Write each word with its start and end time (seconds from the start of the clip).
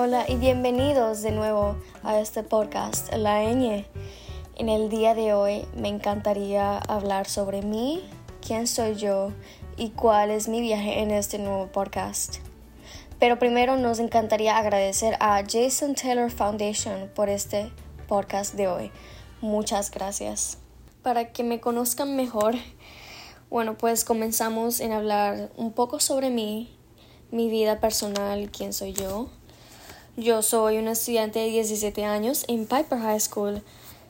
Hola 0.00 0.26
y 0.28 0.36
bienvenidos 0.36 1.22
de 1.22 1.32
nuevo 1.32 1.74
a 2.04 2.20
este 2.20 2.44
podcast, 2.44 3.12
La 3.14 3.42
Ñ. 3.42 3.84
En 4.54 4.68
el 4.68 4.90
día 4.90 5.16
de 5.16 5.34
hoy 5.34 5.66
me 5.74 5.88
encantaría 5.88 6.78
hablar 6.78 7.26
sobre 7.28 7.62
mí, 7.62 8.08
quién 8.40 8.68
soy 8.68 8.94
yo 8.94 9.32
y 9.76 9.90
cuál 9.90 10.30
es 10.30 10.46
mi 10.46 10.60
viaje 10.60 11.00
en 11.00 11.10
este 11.10 11.40
nuevo 11.40 11.66
podcast. 11.72 12.36
Pero 13.18 13.40
primero 13.40 13.76
nos 13.76 13.98
encantaría 13.98 14.56
agradecer 14.56 15.16
a 15.18 15.42
Jason 15.42 15.96
Taylor 15.96 16.30
Foundation 16.30 17.10
por 17.12 17.28
este 17.28 17.72
podcast 18.06 18.54
de 18.54 18.68
hoy. 18.68 18.92
Muchas 19.40 19.90
gracias. 19.90 20.58
Para 21.02 21.32
que 21.32 21.42
me 21.42 21.58
conozcan 21.58 22.14
mejor, 22.14 22.54
bueno, 23.50 23.76
pues 23.76 24.04
comenzamos 24.04 24.78
en 24.78 24.92
hablar 24.92 25.50
un 25.56 25.72
poco 25.72 25.98
sobre 25.98 26.30
mí, 26.30 26.72
mi 27.32 27.50
vida 27.50 27.80
personal, 27.80 28.48
quién 28.52 28.72
soy 28.72 28.92
yo. 28.92 29.28
Yo 30.18 30.42
soy 30.42 30.78
una 30.78 30.90
estudiante 30.90 31.38
de 31.38 31.46
17 31.46 32.04
años 32.04 32.44
en 32.48 32.66
Piper 32.66 32.98
High 32.98 33.20
School. 33.20 33.62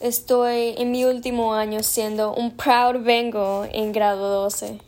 Estoy 0.00 0.74
en 0.78 0.92
mi 0.92 1.04
último 1.04 1.52
año 1.52 1.82
siendo 1.82 2.32
un 2.32 2.56
proud 2.56 3.04
vengo 3.04 3.66
en 3.70 3.92
grado 3.92 4.30
12. 4.44 4.80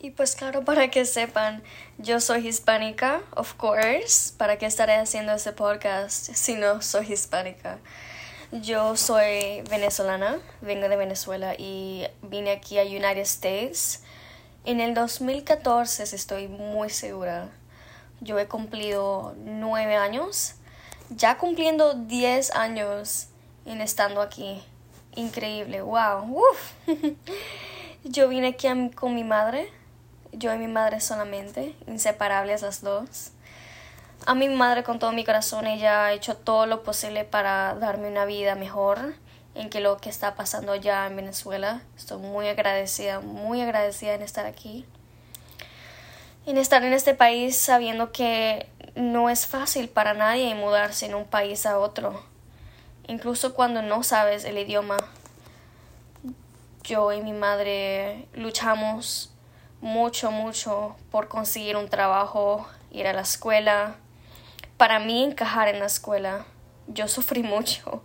Y 0.00 0.10
pues 0.12 0.34
claro, 0.34 0.64
para 0.64 0.88
que 0.88 1.04
sepan, 1.04 1.62
yo 1.98 2.18
soy 2.18 2.48
hispánica, 2.48 3.20
of 3.36 3.52
course. 3.56 4.32
¿Para 4.38 4.56
qué 4.56 4.64
estaré 4.64 4.94
haciendo 4.94 5.34
este 5.34 5.52
podcast 5.52 6.32
si 6.32 6.54
no 6.54 6.80
soy 6.80 7.12
hispánica? 7.12 7.78
Yo 8.52 8.96
soy 8.96 9.60
venezolana, 9.68 10.38
vengo 10.62 10.88
de 10.88 10.96
Venezuela 10.96 11.54
y 11.58 12.06
vine 12.22 12.52
aquí 12.52 12.78
a 12.78 12.84
United 12.84 13.18
States 13.18 14.00
en 14.64 14.80
el 14.80 14.94
2014, 14.94 16.04
estoy 16.04 16.48
muy 16.48 16.88
segura 16.88 17.50
yo 18.22 18.38
he 18.38 18.46
cumplido 18.46 19.34
nueve 19.44 19.96
años, 19.96 20.54
ya 21.10 21.38
cumpliendo 21.38 21.94
diez 21.94 22.54
años 22.54 23.26
en 23.66 23.80
estando 23.80 24.22
aquí. 24.22 24.62
Increíble, 25.16 25.82
wow. 25.82 26.40
yo 28.04 28.28
vine 28.28 28.48
aquí 28.48 28.68
con 28.94 29.14
mi 29.14 29.24
madre, 29.24 29.68
yo 30.32 30.54
y 30.54 30.58
mi 30.58 30.68
madre 30.68 31.00
solamente, 31.00 31.74
inseparables 31.86 32.62
las 32.62 32.80
dos. 32.80 33.32
A 34.24 34.34
mi 34.34 34.48
madre 34.48 34.84
con 34.84 35.00
todo 35.00 35.10
mi 35.10 35.24
corazón, 35.24 35.66
ella 35.66 36.06
ha 36.06 36.12
hecho 36.12 36.36
todo 36.36 36.66
lo 36.66 36.84
posible 36.84 37.24
para 37.24 37.74
darme 37.74 38.08
una 38.08 38.24
vida 38.24 38.54
mejor 38.54 39.14
en 39.56 39.68
que 39.68 39.80
lo 39.80 39.96
que 39.96 40.10
está 40.10 40.36
pasando 40.36 40.70
allá 40.70 41.06
en 41.08 41.16
Venezuela. 41.16 41.82
Estoy 41.96 42.18
muy 42.18 42.46
agradecida, 42.46 43.18
muy 43.18 43.60
agradecida 43.60 44.14
en 44.14 44.22
estar 44.22 44.46
aquí 44.46 44.86
en 46.46 46.58
estar 46.58 46.82
en 46.84 46.92
este 46.92 47.14
país 47.14 47.56
sabiendo 47.56 48.12
que 48.12 48.68
no 48.94 49.30
es 49.30 49.46
fácil 49.46 49.88
para 49.88 50.14
nadie 50.14 50.54
mudarse 50.54 51.06
en 51.06 51.14
un 51.14 51.24
país 51.24 51.66
a 51.66 51.78
otro, 51.78 52.22
incluso 53.06 53.54
cuando 53.54 53.82
no 53.82 54.02
sabes 54.02 54.44
el 54.44 54.58
idioma. 54.58 54.96
Yo 56.82 57.12
y 57.12 57.20
mi 57.20 57.32
madre 57.32 58.26
luchamos 58.34 59.32
mucho, 59.80 60.30
mucho 60.30 60.96
por 61.10 61.28
conseguir 61.28 61.76
un 61.76 61.88
trabajo, 61.88 62.66
ir 62.90 63.06
a 63.06 63.12
la 63.12 63.22
escuela, 63.22 63.96
para 64.76 64.98
mí 64.98 65.22
encajar 65.22 65.68
en 65.68 65.78
la 65.78 65.86
escuela. 65.86 66.44
Yo 66.88 67.06
sufrí 67.06 67.42
mucho 67.44 68.02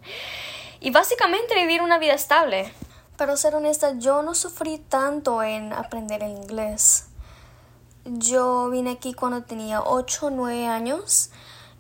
y 0.80 0.92
básicamente 0.92 1.56
vivir 1.56 1.82
una 1.82 1.98
vida 1.98 2.14
estable. 2.14 2.72
Pero 3.18 3.36
ser 3.36 3.56
honesta, 3.56 3.94
yo 3.98 4.22
no 4.22 4.36
sufrí 4.36 4.78
tanto 4.78 5.42
en 5.42 5.74
aprender 5.74 6.22
el 6.22 6.30
inglés. 6.30 7.08
Yo 8.10 8.70
vine 8.70 8.92
aquí 8.92 9.14
cuando 9.14 9.44
tenía 9.44 9.82
8 9.82 10.28
o 10.28 10.30
9 10.30 10.66
años 10.68 11.30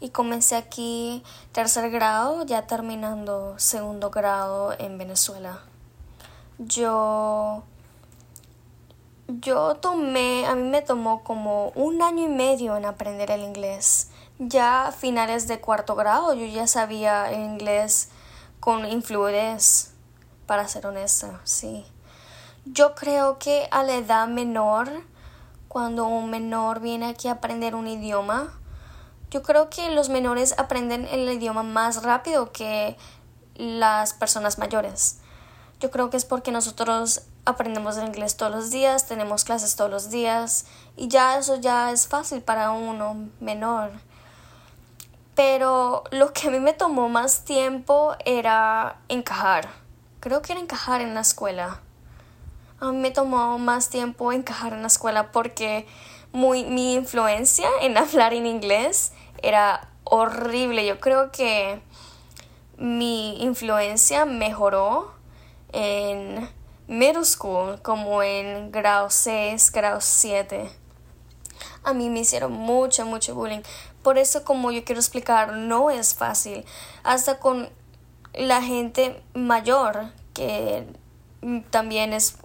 y 0.01 0.09
comencé 0.09 0.57
aquí 0.57 1.23
tercer 1.53 1.89
grado, 1.89 2.45
ya 2.45 2.67
terminando 2.67 3.57
segundo 3.57 4.09
grado 4.09 4.73
en 4.77 4.97
Venezuela. 4.97 5.61
Yo 6.57 7.63
yo 9.29 9.75
tomé, 9.75 10.45
a 10.45 10.55
mí 10.55 10.69
me 10.69 10.81
tomó 10.81 11.23
como 11.23 11.69
un 11.75 12.01
año 12.01 12.25
y 12.25 12.29
medio 12.29 12.75
en 12.75 12.83
aprender 12.83 13.31
el 13.31 13.43
inglés. 13.43 14.09
Ya 14.37 14.87
a 14.87 14.91
finales 14.91 15.47
de 15.47 15.61
cuarto 15.61 15.95
grado 15.95 16.33
yo 16.33 16.45
ya 16.45 16.67
sabía 16.67 17.31
el 17.31 17.39
inglés 17.39 18.09
con 18.59 18.85
influidez, 18.85 19.93
para 20.45 20.67
ser 20.67 20.87
honesta, 20.87 21.39
sí. 21.45 21.85
Yo 22.65 22.95
creo 22.95 23.39
que 23.39 23.69
a 23.71 23.83
la 23.83 23.95
edad 23.95 24.27
menor 24.27 24.89
cuando 25.77 26.07
un 26.07 26.31
menor 26.31 26.79
viene 26.79 27.05
aquí 27.05 27.27
a 27.27 27.33
aprender 27.33 27.75
un 27.75 27.87
idioma. 27.87 28.51
Yo 29.29 29.43
creo 29.43 29.69
que 29.69 29.91
los 29.91 30.09
menores 30.09 30.55
aprenden 30.57 31.05
el 31.05 31.31
idioma 31.31 31.61
más 31.61 32.01
rápido 32.01 32.51
que 32.51 32.97
las 33.53 34.13
personas 34.13 34.57
mayores. 34.57 35.19
Yo 35.79 35.91
creo 35.91 36.09
que 36.09 36.17
es 36.17 36.25
porque 36.25 36.51
nosotros 36.51 37.21
aprendemos 37.45 37.95
el 37.97 38.07
inglés 38.07 38.37
todos 38.37 38.51
los 38.51 38.71
días, 38.71 39.05
tenemos 39.05 39.43
clases 39.43 39.75
todos 39.75 39.91
los 39.91 40.09
días 40.09 40.65
y 40.95 41.09
ya 41.09 41.37
eso 41.37 41.57
ya 41.57 41.91
es 41.91 42.07
fácil 42.07 42.41
para 42.41 42.71
uno 42.71 43.29
menor. 43.39 43.91
Pero 45.35 46.05
lo 46.09 46.33
que 46.33 46.47
a 46.47 46.49
mí 46.49 46.59
me 46.59 46.73
tomó 46.73 47.07
más 47.07 47.45
tiempo 47.45 48.15
era 48.25 48.99
encajar. 49.09 49.69
Creo 50.21 50.41
que 50.41 50.53
era 50.53 50.61
encajar 50.61 51.01
en 51.01 51.13
la 51.13 51.21
escuela 51.21 51.81
a 52.79 52.91
mí 52.91 52.97
me 52.97 53.11
tomó 53.11 53.57
más 53.57 53.89
tiempo 53.89 54.31
encajar 54.31 54.73
en 54.73 54.81
la 54.81 54.87
escuela 54.87 55.31
porque 55.31 55.87
muy, 56.31 56.65
mi 56.65 56.93
influencia 56.93 57.67
en 57.81 57.97
hablar 57.97 58.33
en 58.33 58.45
inglés 58.45 59.11
era 59.41 59.89
horrible. 60.03 60.85
Yo 60.85 60.99
creo 60.99 61.31
que 61.31 61.81
mi 62.77 63.41
influencia 63.41 64.25
mejoró 64.25 65.11
en 65.73 66.49
middle 66.87 67.25
school, 67.25 67.81
como 67.81 68.21
en 68.23 68.71
grado 68.71 69.09
6, 69.09 69.71
grado 69.71 69.99
7. 69.99 70.69
A 71.83 71.93
mí 71.93 72.09
me 72.09 72.19
hicieron 72.19 72.51
mucho, 72.51 73.05
mucho 73.05 73.33
bullying. 73.33 73.61
Por 74.03 74.17
eso, 74.17 74.43
como 74.43 74.71
yo 74.71 74.83
quiero 74.83 75.01
explicar, 75.01 75.53
no 75.53 75.89
es 75.89 76.13
fácil. 76.13 76.63
Hasta 77.03 77.39
con 77.39 77.69
la 78.33 78.61
gente 78.61 79.21
mayor 79.33 80.11
que 80.33 80.85
también 81.69 82.13
es 82.13 82.37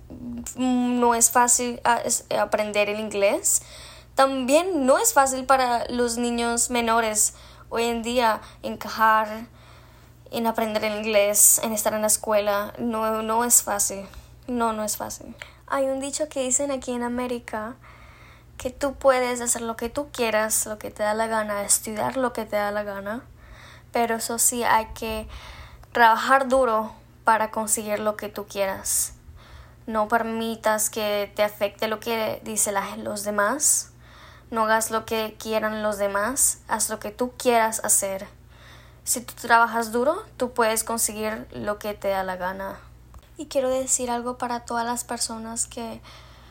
no 0.57 1.15
es 1.15 1.31
fácil 1.31 1.81
ah, 1.85 2.01
aprender 2.39 2.89
el 2.89 3.01
inglés. 3.01 3.63
También 4.15 4.85
no 4.87 4.99
es 4.99 5.13
fácil 5.15 5.47
para 5.47 5.87
los 5.89 6.19
niños 6.19 6.71
menores 6.71 7.35
hoy 7.71 7.85
en 7.85 8.03
día 8.03 8.41
encajar 8.63 9.47
en 10.31 10.47
aprender 10.47 10.85
el 10.85 10.99
inglés, 10.99 11.61
en 11.63 11.73
estar 11.73 11.95
en 11.95 12.03
la 12.03 12.07
escuela. 12.07 12.75
No, 12.79 13.23
no 13.23 13.45
es 13.45 13.63
fácil. 13.63 14.07
No, 14.47 14.73
no 14.73 14.85
es 14.85 14.97
fácil. 14.97 15.35
Hay 15.67 15.87
un 15.87 16.01
dicho 16.01 16.29
que 16.29 16.43
dicen 16.43 16.71
aquí 16.71 16.93
en 16.93 17.03
América 17.03 17.77
que 18.59 18.71
tú 18.71 18.95
puedes 18.95 19.41
hacer 19.41 19.63
lo 19.63 19.77
que 19.77 19.89
tú 19.89 20.09
quieras, 20.13 20.67
lo 20.67 20.79
que 20.79 20.91
te 20.91 21.03
da 21.03 21.15
la 21.15 21.27
gana, 21.27 21.63
estudiar 21.63 22.17
lo 22.17 22.33
que 22.33 22.45
te 22.45 22.57
da 22.57 22.71
la 22.71 22.83
gana, 22.83 23.25
pero 23.91 24.17
eso 24.17 24.39
sí 24.39 24.63
hay 24.63 24.87
que 24.95 25.27
trabajar 25.93 26.49
duro 26.49 26.93
para 27.33 27.51
conseguir 27.51 27.99
lo 27.99 28.15
que 28.15 28.29
tú 28.29 28.47
quieras. 28.47 29.15
No 29.87 30.07
permitas 30.07 30.91
que 30.91 31.33
te 31.35 31.43
afecte 31.43 31.89
lo 31.89 31.99
que 31.99 32.43
dicen 32.45 32.75
los 32.99 33.25
demás. 33.25 33.93
No 34.51 34.65
hagas 34.65 34.91
lo 34.91 35.07
que 35.07 35.35
quieran 35.39 35.83
los 35.83 35.97
demás. 35.97 36.59
Haz 36.69 36.91
lo 36.91 36.99
que 36.99 37.11
tú 37.11 37.33
quieras 37.39 37.81
hacer. 37.85 38.29
Si 39.05 39.23
tú 39.23 39.33
trabajas 39.41 39.93
duro, 39.93 40.23
tú 40.37 40.53
puedes 40.53 40.85
conseguir 40.85 41.49
lo 41.53 41.79
que 41.79 41.95
te 41.95 42.09
da 42.09 42.23
la 42.23 42.37
gana. 42.37 42.79
Y 43.39 43.47
quiero 43.47 43.71
decir 43.71 44.11
algo 44.11 44.37
para 44.37 44.67
todas 44.67 44.85
las 44.85 45.05
personas 45.05 45.67
que 45.67 46.03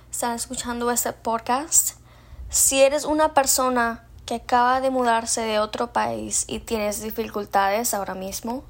están 0.09 0.33
escuchando 0.33 0.89
este 0.89 1.13
podcast. 1.13 1.91
Si 2.49 2.81
eres 2.81 3.05
una 3.05 3.35
persona 3.35 4.03
que 4.25 4.33
acaba 4.33 4.81
de 4.81 4.89
mudarse 4.89 5.41
de 5.41 5.59
otro 5.59 5.93
país 5.93 6.45
y 6.47 6.57
tienes 6.57 7.03
dificultades 7.03 7.93
ahora 7.93 8.16
mismo, 8.16 8.63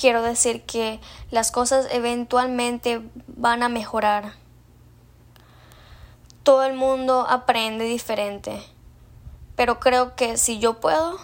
quiero 0.00 0.22
decir 0.22 0.62
que 0.62 0.98
las 1.30 1.52
cosas 1.52 1.86
eventualmente 1.90 3.02
van 3.26 3.62
a 3.62 3.68
mejorar. 3.68 4.32
Todo 6.42 6.64
el 6.64 6.72
mundo 6.72 7.26
aprende 7.28 7.84
diferente, 7.84 8.62
pero 9.56 9.78
creo 9.78 10.16
que 10.16 10.38
si 10.38 10.58
yo 10.58 10.80
puedo, 10.80 11.18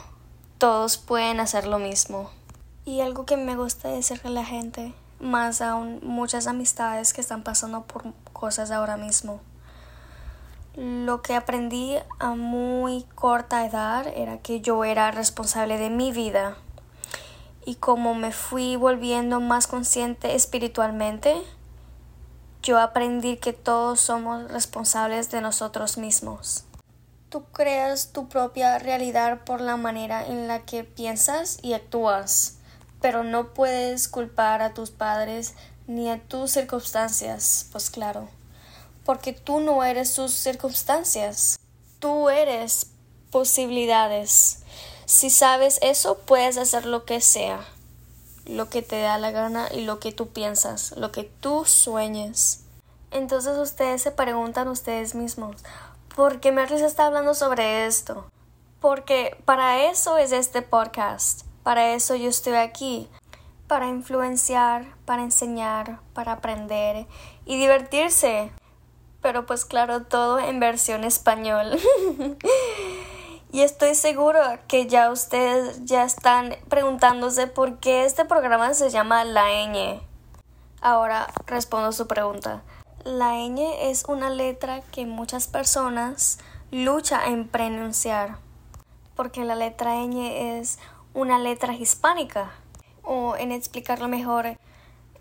todos 0.58 0.99
pueden 0.99 1.40
hacer 1.40 1.67
lo 1.67 1.78
mismo. 1.78 2.31
Y 2.84 3.00
algo 3.00 3.25
que 3.25 3.38
me 3.38 3.56
gusta 3.56 3.88
decirle 3.88 4.28
a 4.28 4.32
la 4.32 4.44
gente, 4.44 4.93
más 5.20 5.62
aún 5.62 6.00
muchas 6.02 6.46
amistades 6.46 7.14
que 7.14 7.23
están 7.23 7.43
pasando 7.43 7.84
por 7.84 8.12
cosas 8.34 8.70
ahora 8.70 8.99
mismo. 8.99 9.40
Lo 10.76 11.23
que 11.23 11.34
aprendí 11.34 11.96
a 12.19 12.34
muy 12.34 13.05
corta 13.14 13.64
edad 13.64 14.06
era 14.14 14.37
que 14.37 14.61
yo 14.61 14.84
era 14.84 15.12
responsable 15.12 15.78
de 15.78 15.88
mi 15.88 16.12
vida 16.12 16.58
y 17.67 17.75
como 17.75 18.15
me 18.15 18.31
fui 18.31 18.77
volviendo 18.77 19.41
más 19.41 19.67
consciente 19.67 20.37
espiritualmente, 20.37 21.43
yo 22.63 22.79
aprendí 22.79 23.37
que 23.37 23.53
todos 23.53 24.01
somos 24.01 24.51
responsables 24.51 25.31
de 25.31 25.41
nosotros 25.41 25.99
mismos. 25.99 26.65
Tú 27.29 27.45
creas 27.53 28.13
tu 28.13 28.29
propia 28.29 28.79
realidad 28.79 29.41
por 29.45 29.61
la 29.61 29.77
manera 29.77 30.25
en 30.25 30.47
la 30.47 30.65
que 30.65 30.85
piensas 30.85 31.59
y 31.61 31.75
actúas, 31.75 32.59
pero 33.01 33.25
no 33.25 33.53
puedes 33.53 34.07
culpar 34.07 34.62
a 34.62 34.73
tus 34.73 34.93
padres 34.93 35.55
ni 35.89 36.09
a 36.09 36.21
tus 36.21 36.53
circunstancias, 36.53 37.69
pues 37.73 37.91
claro, 37.91 38.29
porque 39.05 39.33
tú 39.33 39.59
no 39.59 39.83
eres 39.83 40.09
sus 40.11 40.33
circunstancias, 40.33 41.59
tú 41.99 42.29
eres 42.29 42.93
posibilidades. 43.33 44.62
Si 45.06 45.31
sabes 45.31 45.79
eso, 45.82 46.19
puedes 46.19 46.58
hacer 46.58 46.85
lo 46.85 47.05
que 47.05 47.20
sea, 47.20 47.64
lo 48.44 48.69
que 48.69 48.82
te 48.82 49.00
da 49.00 49.19
la 49.19 49.31
gana 49.31 49.69
y 49.73 49.85
lo 49.85 50.00
que 50.00 50.11
tú 50.11 50.31
piensas, 50.31 50.93
lo 50.97 51.12
que 51.12 51.23
tú 51.23 51.64
sueñes. 51.64 52.64
Entonces 53.12 53.56
ustedes 53.56 54.03
se 54.03 54.11
preguntan 54.11 54.67
ustedes 54.67 55.14
mismos, 55.14 55.62
¿por 56.17 56.41
qué 56.41 56.50
Merlis 56.50 56.81
está 56.82 57.06
hablando 57.06 57.35
sobre 57.35 57.87
esto? 57.87 58.26
Porque 58.81 59.41
para 59.44 59.88
eso 59.88 60.19
es 60.19 60.32
este 60.32 60.61
podcast, 60.61 61.43
para 61.62 61.94
eso 61.94 62.17
yo 62.17 62.29
estoy 62.29 62.55
aquí, 62.55 63.09
para 63.69 63.87
influenciar, 63.87 64.87
para 65.05 65.23
enseñar, 65.23 66.00
para 66.14 66.32
aprender 66.32 67.06
y 67.44 67.59
divertirse. 67.59 68.50
Pero 69.23 69.47
pues 69.47 69.64
claro, 69.64 70.02
todo 70.02 70.41
en 70.41 70.59
versión 70.59 71.05
español. 71.05 71.79
y 73.56 73.62
estoy 73.62 73.94
seguro 73.94 74.38
que 74.69 74.87
ya 74.87 75.11
ustedes 75.11 75.82
ya 75.87 76.05
están 76.05 76.55
preguntándose 76.69 77.47
por 77.47 77.79
qué 77.79 78.05
este 78.05 78.26
programa 78.26 78.75
se 78.75 78.91
llama 78.91 79.25
La 79.25 79.47
ñ. 79.47 79.99
Ahora 80.82 81.26
respondo 81.47 81.91
su 81.93 82.06
pregunta. 82.06 82.62
La 83.03 83.32
ñ 83.32 83.58
es 83.81 84.05
una 84.08 84.29
letra 84.29 84.82
que 84.93 85.06
muchas 85.06 85.47
personas 85.47 86.38
luchan 86.70 87.32
en 87.32 87.49
pronunciar, 87.49 88.37
porque 89.14 89.43
la 89.43 89.55
letra 89.55 89.94
ñ 90.05 90.59
es 90.59 90.79
una 91.14 91.38
letra 91.38 91.73
hispánica, 91.73 92.50
o 93.02 93.37
en 93.37 93.52
explicarlo 93.52 94.06
mejor, 94.06 94.59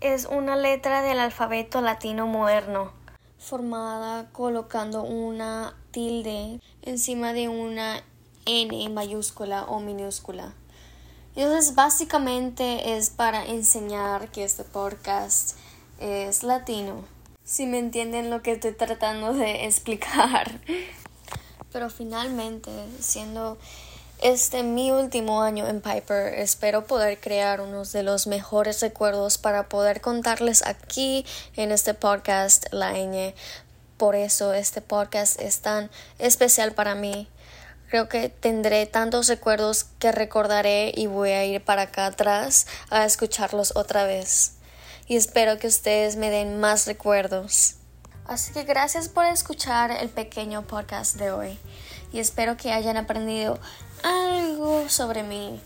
es 0.02 0.26
una 0.26 0.56
letra 0.56 1.00
del 1.00 1.20
alfabeto 1.20 1.80
latino 1.80 2.26
moderno, 2.26 2.92
formada 3.38 4.30
colocando 4.32 5.04
una 5.04 5.74
tilde 5.90 6.60
encima 6.82 7.32
de 7.32 7.48
una 7.48 8.02
N 8.46 8.88
mayúscula 8.88 9.64
o 9.64 9.80
minúscula. 9.80 10.54
Entonces 11.34 11.74
básicamente 11.74 12.96
es 12.96 13.10
para 13.10 13.44
enseñar 13.44 14.30
que 14.30 14.44
este 14.44 14.64
podcast 14.64 15.56
es 16.00 16.42
latino 16.42 17.04
si 17.46 17.64
me 17.64 17.78
entienden 17.78 18.28
lo 18.28 18.42
que 18.42 18.52
estoy 18.52 18.72
tratando 18.72 19.32
de 19.32 19.66
explicar. 19.66 20.60
Pero 21.72 21.88
finalmente, 21.90 22.70
siendo 23.00 23.56
este 24.20 24.64
mi 24.64 24.90
último 24.90 25.42
año 25.42 25.66
en 25.68 25.80
Piper, 25.80 26.34
espero 26.34 26.86
poder 26.86 27.20
crear 27.20 27.60
unos 27.60 27.92
de 27.92 28.02
los 28.02 28.26
mejores 28.26 28.80
recuerdos 28.80 29.38
para 29.38 29.68
poder 29.68 30.00
contarles 30.00 30.66
aquí 30.66 31.24
en 31.54 31.70
este 31.70 31.94
podcast 31.94 32.66
la 32.72 32.94
ñ. 32.94 33.32
Por 33.96 34.16
eso 34.16 34.52
este 34.52 34.80
podcast 34.80 35.40
es 35.40 35.60
tan 35.60 35.88
especial 36.18 36.72
para 36.72 36.96
mí. 36.96 37.28
Creo 37.88 38.08
que 38.08 38.28
tendré 38.28 38.86
tantos 38.86 39.28
recuerdos 39.28 39.84
que 39.98 40.12
recordaré 40.12 40.92
y 40.94 41.06
voy 41.06 41.30
a 41.30 41.44
ir 41.44 41.64
para 41.64 41.82
acá 41.82 42.06
atrás 42.06 42.66
a 42.90 43.04
escucharlos 43.04 43.74
otra 43.76 44.04
vez 44.04 44.56
y 45.08 45.16
espero 45.16 45.58
que 45.58 45.68
ustedes 45.68 46.16
me 46.16 46.30
den 46.30 46.60
más 46.60 46.86
recuerdos. 46.86 47.76
Así 48.26 48.52
que 48.52 48.64
gracias 48.64 49.08
por 49.08 49.24
escuchar 49.24 49.92
el 49.92 50.08
pequeño 50.08 50.66
podcast 50.66 51.16
de 51.16 51.30
hoy 51.30 51.58
y 52.12 52.18
espero 52.18 52.56
que 52.56 52.72
hayan 52.72 52.96
aprendido 52.96 53.58
algo 54.02 54.88
sobre 54.88 55.22
mí. 55.22 55.60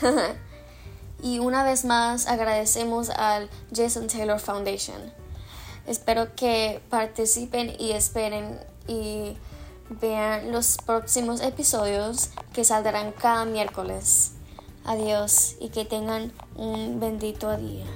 y 1.22 1.40
una 1.40 1.64
vez 1.64 1.84
más 1.84 2.26
agradecemos 2.28 3.10
al 3.10 3.50
Jason 3.74 4.06
Taylor 4.06 4.38
Foundation. 4.38 5.12
Espero 5.86 6.34
que 6.36 6.80
participen 6.88 7.74
y 7.78 7.92
esperen 7.92 8.60
y 8.86 9.36
vean 9.88 10.52
los 10.52 10.76
próximos 10.84 11.40
episodios 11.40 12.30
que 12.52 12.64
saldrán 12.64 13.12
cada 13.12 13.44
miércoles. 13.44 14.32
Adiós 14.84 15.56
y 15.60 15.70
que 15.70 15.84
tengan 15.84 16.32
un 16.56 17.00
bendito 17.00 17.56
día. 17.56 17.86